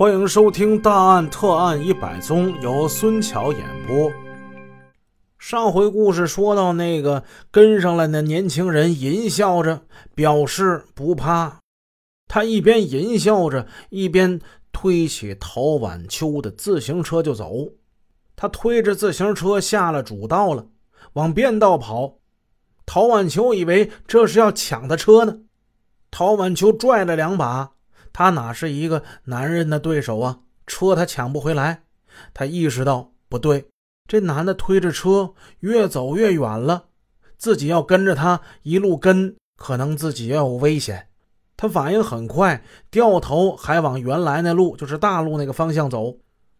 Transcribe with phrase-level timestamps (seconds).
[0.00, 4.10] 欢迎收听《大案特案一百宗》，由孙桥演播。
[5.38, 9.82] 上回故事说到，那个跟上来的年轻人淫笑着，
[10.14, 11.58] 表示不怕。
[12.26, 14.40] 他一边淫笑着，一边
[14.72, 17.52] 推起陶晚秋的自行车就走。
[18.34, 20.68] 他推着自行车下了主道了，
[21.12, 22.14] 往便道跑。
[22.86, 25.40] 陶晚秋以为这是要抢他车呢，
[26.10, 27.72] 陶晚秋拽了两把。
[28.12, 30.40] 他哪是一个男人的对手啊？
[30.66, 31.82] 车他抢不回来。
[32.34, 33.66] 他意识到不对，
[34.08, 36.84] 这男的推着车越走越远了，
[37.38, 41.06] 自己要跟着他一路跟，可能自己要有危险。
[41.56, 46.16] 他反应很快，掉头还往原来那路，就是大路那个方向走。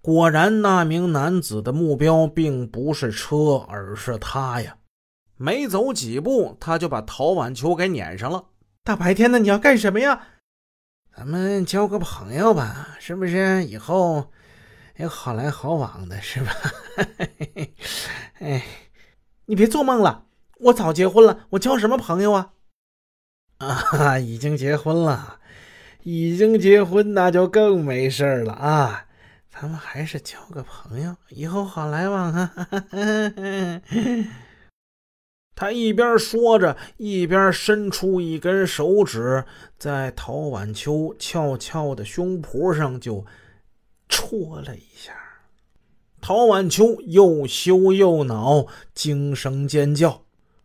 [0.00, 4.76] 果然，那名男子的目标并不是车，而是他呀！
[5.36, 8.44] 没走几步，他就把陶晚秋给撵上了。
[8.84, 10.20] 大白天的，你要干什么呀？
[11.16, 13.64] 咱们交个朋友吧，是不是？
[13.64, 14.32] 以后
[14.96, 16.52] 也好来好往的，是吧？
[18.40, 18.64] 哎，
[19.46, 20.26] 你别做梦了，
[20.58, 22.50] 我早结婚了，我交什么朋友啊？
[23.58, 25.38] 啊， 已经结婚了，
[26.02, 29.06] 已经结婚那就更没事了啊！
[29.48, 32.50] 咱们还是交个朋友，以后好来往啊！
[35.54, 39.44] 他一边说着，一边伸出一根手指，
[39.78, 43.24] 在陶晚秋翘翘的胸脯上就
[44.08, 45.12] 戳了一下。
[46.20, 50.22] 陶晚秋又羞又恼，惊声尖叫。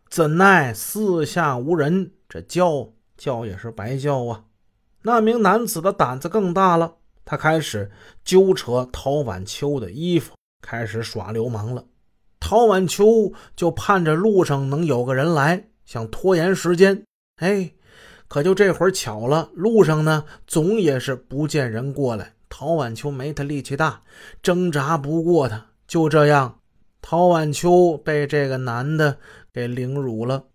[0.08, 4.44] 怎奈四下无人，这叫叫也是白叫啊！
[5.02, 7.92] 那名男子的胆子更大了，他开始
[8.24, 11.84] 揪扯陶晚秋的衣服，开始耍流氓了。
[12.50, 17.04] 陶晚秋就盼着路上能有个人来，想拖延时间。
[17.36, 17.70] 哎，
[18.26, 22.32] 可就这会儿巧了，路上呢总也是不见人过来。
[22.48, 24.02] 陶晚秋没他力气大，
[24.42, 25.64] 挣扎不过他。
[25.86, 26.58] 就这样，
[27.00, 29.18] 陶晚秋被这个男的
[29.52, 30.46] 给凌辱了。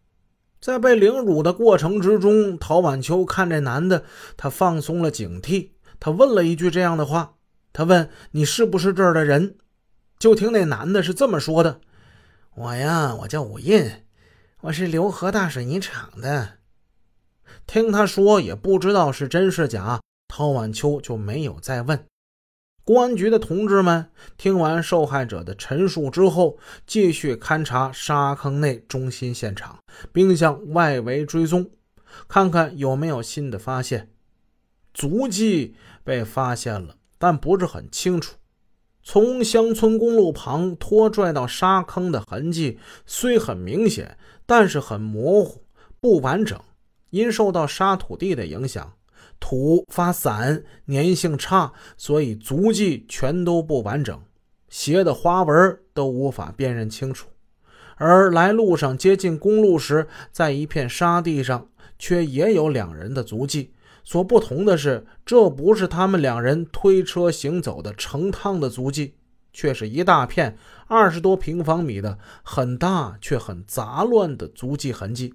[0.60, 4.04] 在被凌辱的过程之中，陶晚秋看这男的，
[4.36, 5.70] 他放松了警惕。
[6.02, 7.36] 他问了一句这样的话
[7.72, 9.56] ：“他问你是不是这儿的人？”
[10.18, 11.82] 就听那男的是这么说的
[12.56, 14.04] ：“我呀，我叫武印，
[14.62, 16.60] 我是刘河大水泥厂的。”
[17.68, 22.06] 听他说也不知道是真是假，陶晚秋就没有再问。
[22.84, 29.80] 公安局的同志们听完受害者的陈述之后，继续勘察沙坑内中心现场，
[30.14, 31.72] 并向外围追踪，
[32.28, 34.12] 看看有没有新的发现。
[34.94, 38.36] 足迹被发现了，但不是很清楚。
[39.08, 44.18] 从乡村公路旁拖拽到沙坑的痕迹虽很明显，
[44.48, 45.62] 但是很模糊、
[46.02, 46.60] 不完整。
[47.12, 48.94] 因受到沙土地的影响，
[49.40, 54.20] 土发散、粘性差，所以足迹全都不完整，
[54.70, 57.30] 鞋的花纹都无法辨认清楚。
[57.98, 63.75] 而来路上接近公路时，在一片沙地上却也有两人的足迹。
[64.06, 69.16] 所不同的是，这不是他们两人推车行走的成趟的足迹，
[69.52, 70.58] 却是一大片
[70.88, 75.34] 二十多平方米的很大却很杂乱的足迹痕迹。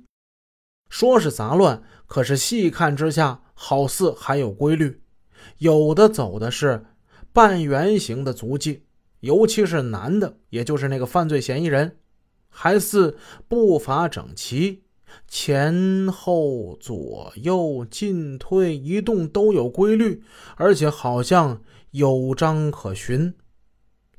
[0.88, 5.02] 说是杂乱，可是细看之下，好似还有规律。
[5.58, 6.86] 有的走的是
[7.32, 8.84] 半圆形的足迹，
[9.20, 11.96] 尤其是男的，也就是那个犯罪嫌疑人，
[12.48, 13.16] 还似
[13.48, 14.84] 步伐整齐。
[15.28, 20.22] 前后左右进退移动都有规律，
[20.56, 21.62] 而且好像
[21.92, 23.34] 有章可循。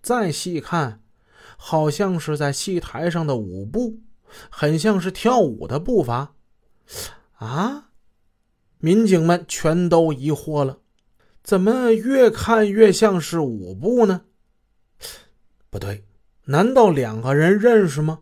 [0.01, 1.01] 再细看，
[1.57, 3.99] 好像是在戏台上的舞步，
[4.49, 6.35] 很像是跳舞的步伐。
[7.33, 7.89] 啊！
[8.79, 10.79] 民警们全都疑惑了：
[11.43, 14.21] 怎么越看越像是舞步呢？
[15.69, 16.03] 不对，
[16.45, 18.21] 难道两个人认识吗？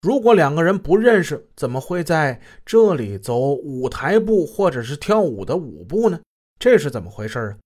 [0.00, 6.20] 如果两个人不认识，怎么会在这里走舞台步或者是跳舞的舞步呢？
[6.60, 7.58] 这是怎么回事啊？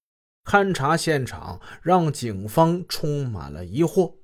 [0.44, 4.14] 勘察现场让警方充满了疑惑。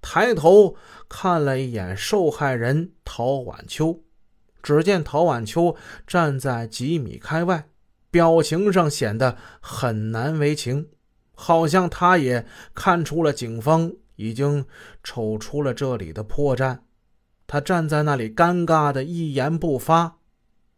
[0.00, 0.74] 抬头
[1.08, 4.02] 看了一眼受害人陶晚秋，
[4.60, 7.68] 只见陶晚秋站在几米开外，
[8.10, 10.88] 表情上显得很难为情，
[11.32, 12.44] 好像他也
[12.74, 14.66] 看出了警方已经
[15.04, 16.80] 瞅出了这里的破绽。
[17.46, 20.18] 他站在那里，尴尬的一言不发。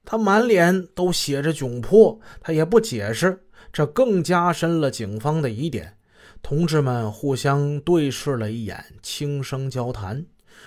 [0.05, 5.97] 他满脸都写着窘迫，他也不解释，这更加深了警方的疑点。
[6.43, 10.25] 同志们互相对视了一眼，轻声交谈。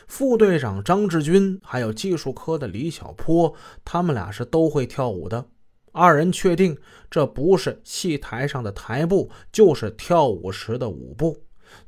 [0.08, 5.46] 副队长张志军还有技术科的李小坡，他们俩是都会跳舞的。
[5.92, 6.78] 二人确定
[7.10, 11.38] 这不是戏台上的台步，就是跳舞时的舞步。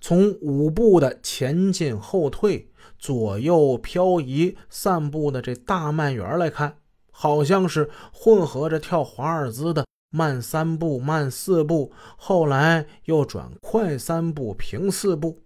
[0.01, 6.77] 从舞步的前进后退、左右漂移、散步的这大慢圆来看，
[7.11, 15.39] 好像是混合着跳华尔兹的慢三步、慢四步，后来又转快三步、平四步。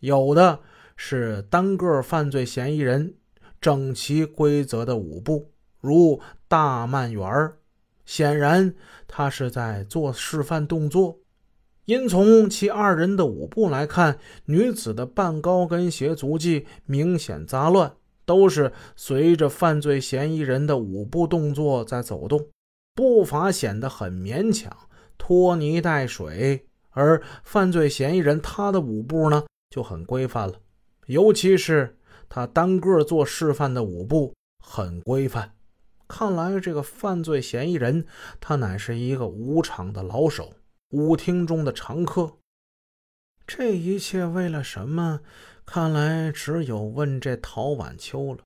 [0.00, 0.60] 有的
[0.96, 3.14] 是单个犯罪嫌疑人
[3.60, 5.50] 整齐规则的舞步，
[5.80, 7.52] 如大慢圆。
[8.06, 8.74] 显然，
[9.06, 11.18] 他是在做示范动作。
[11.88, 17.94] 因从其二人的舞步来看，女子的半高跟鞋足迹明显杂乱，
[18.26, 22.46] 都是随着犯罪嫌疑人的舞步动作在走动，
[22.94, 24.70] 步伐显得很勉强，
[25.16, 26.66] 拖泥带水。
[26.90, 30.56] 而犯罪嫌疑人他的舞步呢，就很规范了，
[31.06, 31.96] 尤其是
[32.28, 35.54] 他单个做示范的舞步很规范。
[36.06, 38.04] 看来这个犯罪嫌疑人，
[38.40, 40.52] 他乃是一个舞场的老手，
[40.90, 42.38] 舞厅中的常客。
[43.46, 45.20] 这一切为了什么？
[45.64, 48.42] 看来只有问这陶晚秋了。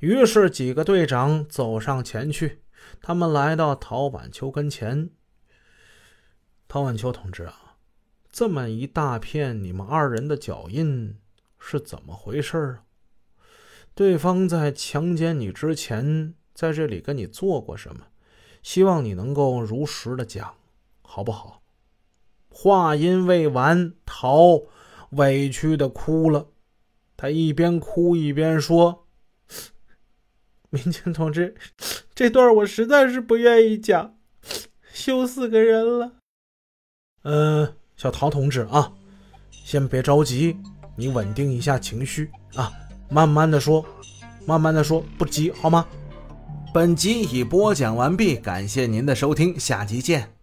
[0.00, 2.62] 于是几个队长走上前去，
[3.00, 5.10] 他们来到陶晚秋跟前。
[6.68, 7.76] 陶晚秋同志啊，
[8.30, 11.18] 这么一大片你们二人的脚印
[11.58, 12.84] 是怎么回事啊？
[13.94, 16.34] 对方在强奸你之前。
[16.52, 18.08] 在这里跟你做过什么？
[18.62, 20.54] 希望你能够如实的讲，
[21.12, 21.60] 好不好？
[22.48, 24.60] 话音未完，陶
[25.10, 26.46] 委屈的哭了。
[27.16, 29.08] 他一边哭一边说
[30.70, 31.56] ：“民警同志，
[32.14, 34.14] 这段我实在是不愿意讲，
[34.92, 36.12] 羞死个人了。”
[37.24, 38.92] 嗯，小陶同志啊，
[39.50, 40.56] 先别着急，
[40.94, 42.72] 你稳定一下情绪啊，
[43.10, 43.84] 慢慢的说，
[44.46, 45.84] 慢慢的说，不急，好吗？
[46.72, 50.39] 本集已播讲完毕，感谢您的收听，下集见。